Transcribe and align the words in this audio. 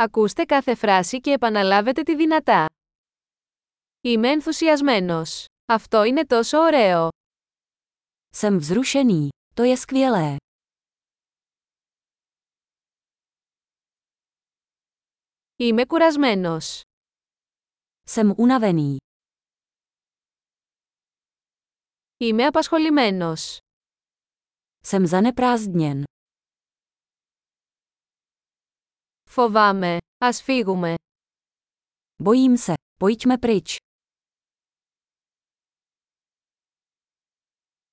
Ακούστε 0.00 0.44
κάθε 0.44 0.74
φράση 0.74 1.20
και 1.20 1.30
επαναλάβετε 1.32 2.02
τη 2.02 2.16
δυνατά. 2.16 2.66
Είμαι 4.00 4.28
ενθουσιασμένος. 4.30 5.44
Αυτό 5.66 6.04
είναι 6.04 6.26
τόσο 6.26 6.58
ωραίο. 6.58 7.08
Jsem 8.36 8.58
vzrušený. 8.58 9.28
To 9.54 9.62
je 9.64 9.76
skvělé. 9.76 10.36
Είμαι 15.56 15.84
κουρασμένος. 15.86 16.80
Jsem 18.04 18.34
unavený. 18.36 18.96
Είμαι 22.16 22.46
απασχολημένος. 22.46 23.58
Jsem 24.82 25.06
zaneprázdněn. 25.06 26.04
Φοβάμαι. 29.28 29.96
Ας 30.18 30.42
φύγουμε. 30.42 30.94
Bojím 32.22 32.56
se. 32.56 32.74
Pojďme 32.98 33.38
pryč. 33.38 33.76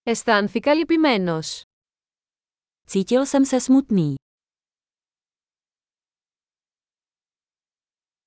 Αισθάνθηκα 0.04 0.73
λυπημένος. 0.73 1.62
Cítil 2.88 3.26
jsem 3.26 3.45
se 3.45 3.59
smutný. 3.59 4.14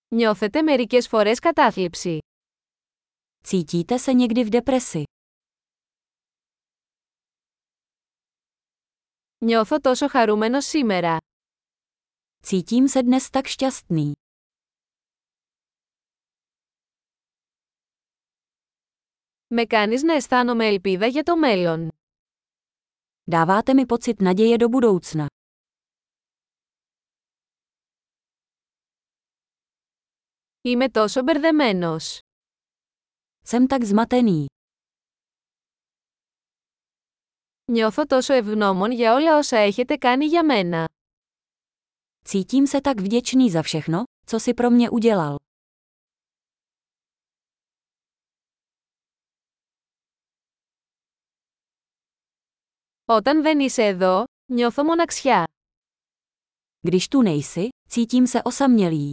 Νιώθετε 0.09 0.63
μερικές 0.63 1.09
φορές 1.09 1.39
κατάθλιψη. 1.39 2.19
Cítíte 3.45 3.99
se 3.99 4.13
někdy 4.13 4.45
v 4.45 4.49
depresi? 4.63 5.03
Νιώθω 9.45 9.81
τόσο 9.81 10.09
χαρούμενος 10.09 10.65
σήμερα. 10.65 11.17
Cítím 12.49 12.89
se 12.89 13.03
dnes 13.03 13.31
tak 13.31 13.47
šťastný. 13.47 14.13
Με 19.49 19.65
κάνεις 19.65 20.03
να 20.03 20.15
αισθάνομαι 20.15 20.67
ελπίδα 20.67 21.07
για 21.07 21.23
το 21.23 21.37
μέλλον. 21.37 21.89
Dáváte 23.31 23.75
mi 23.75 23.87
pocit 23.87 24.21
naděje 24.21 24.57
do 24.57 24.69
budoucna. 24.69 25.27
Είμαι 30.61 30.89
τόσο 30.91 31.23
μπερδεμένος. 31.23 32.19
Jsem 33.45 33.67
tak 33.67 33.85
zmatený. 33.85 34.47
Νιώθω 37.71 38.07
τόσο 38.07 38.35
ευγνώμων 38.35 38.91
για 38.91 39.15
όλα 39.15 39.39
όσα 39.39 39.57
έχετε 39.57 39.97
κάνει 39.97 40.25
για 40.25 40.45
μένα. 40.45 40.87
Cítím 42.28 42.68
se 42.68 42.82
tak 42.82 43.02
vděčný 43.02 43.52
za 43.52 43.62
všechno, 43.62 44.04
co 44.26 44.40
si 44.40 44.54
pro 44.54 44.70
mě 44.70 44.90
udělal. 44.90 45.38
Όταν 53.06 53.42
δεν 53.42 53.60
είσαι 53.60 53.84
εδώ, 53.84 54.24
νιώθω 54.52 54.84
μοναξιά. 54.84 55.44
Když 56.82 57.08
tu 57.08 57.22
nejsi, 57.22 57.70
cítím 57.90 58.28
se 58.28 58.44
osamělý. 58.44 59.12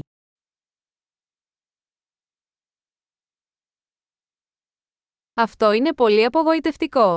Αυτό 5.34 5.72
είναι 5.72 5.94
πολύ 5.94 6.24
απογοητευτικό. 6.24 7.16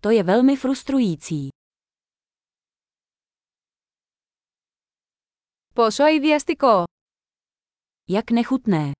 To 0.00 0.10
je 0.10 0.22
velmi 0.22 0.56
frustrující. 0.56 1.48
Πόσο 5.73 6.03
αειδιαστικό. 6.03 6.83
Jak 8.11 8.31
nechutné. 8.31 8.91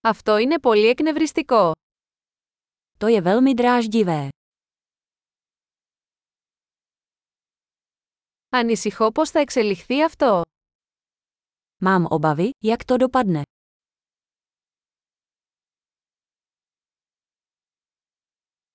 Αυτό 0.00 0.36
είναι 0.36 0.60
πολύ 0.60 0.86
εκνευριστικό. 0.86 1.72
To 2.98 3.06
je 3.08 3.20
velmi 3.22 3.54
dráždivé. 3.54 4.28
Ανησυχώ 8.48 9.12
πώς 9.12 9.30
θα 9.30 9.38
εξελιχθεί 9.38 10.02
αυτό. 10.02 10.42
Mám 11.84 12.06
obavy, 12.06 12.50
jak 12.64 12.84
to 12.84 12.96
dopadne. 12.96 13.42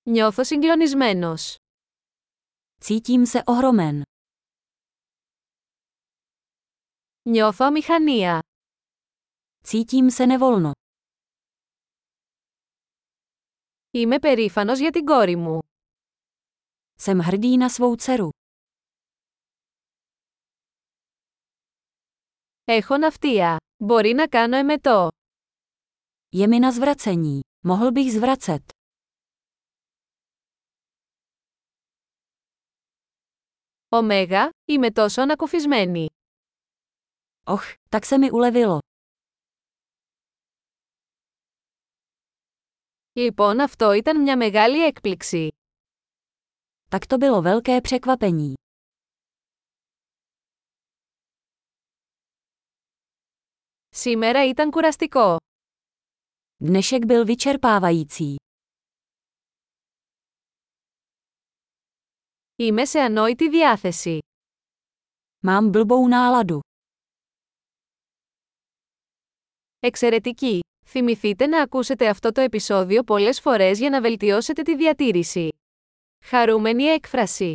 Νιώθω 0.02 0.44
συγκλονισμένος. 0.44 1.56
Cítím 2.80 3.26
se 3.26 3.42
ohromen. 3.46 4.02
Νιώθω 7.29 7.65
αμηχανία. 7.65 8.39
Cítím 9.63 10.09
se 10.09 10.37
nevolno. 10.37 10.71
Είμαι 13.91 14.19
περήφανος 14.19 14.79
για 14.79 14.91
την 14.91 15.05
κόρη 15.05 15.35
μου. 15.35 15.59
Jsem 16.99 17.21
hrdý 17.21 17.57
na 17.57 17.69
svou 17.69 17.95
dceru. 17.95 18.29
Έχω 22.63 22.97
ναυτία. 22.97 23.57
Μπορεί 23.83 24.13
να 24.13 24.27
κάνω 24.27 24.57
εμετό. 24.57 25.07
Je 26.35 26.47
mi 26.47 26.59
na 26.59 26.71
zvracení. 26.71 27.39
Mohl 27.67 27.91
bych 27.91 28.11
zvracet. 28.11 28.63
Ωμέγα, 33.89 34.49
είμαι 34.65 34.91
τόσο 34.91 35.21
ανακουφισμένη. 35.21 36.07
Och, 37.47 37.61
tak 37.89 38.05
se 38.05 38.17
mi 38.17 38.29
ulevilo. 38.31 38.79
Λοιπόν 43.15 43.59
αυτό 43.59 43.91
ήταν 43.91 44.21
μια 44.21 44.37
μεγάλη 44.37 44.85
έκπληξη. 44.85 45.47
Tak 46.89 47.05
to 47.07 47.17
bylo 47.17 47.41
velké 47.41 47.81
překvapení. 47.81 48.53
Σήμερα 53.89 54.45
ήταν 54.45 54.71
κουραστικό. 54.71 55.37
Dnešek 56.57 57.05
byl 57.05 57.25
vyčerpávající. 57.25 58.35
Είμαι 62.55 62.85
σε 62.85 62.99
ανόητη 62.99 63.49
διάθεση. 63.49 64.17
Mám 65.47 65.71
blbou 65.71 66.07
náladu. 66.07 66.59
Εξαιρετική! 69.80 70.60
Θυμηθείτε 70.86 71.46
να 71.46 71.62
ακούσετε 71.62 72.08
αυτό 72.08 72.32
το 72.32 72.40
επεισόδιο 72.40 73.02
πολλές 73.02 73.40
φορές 73.40 73.78
για 73.78 73.90
να 73.90 74.00
βελτιώσετε 74.00 74.62
τη 74.62 74.76
διατήρηση. 74.76 75.48
Χαρούμενη 76.24 76.84
έκφραση 76.84 77.52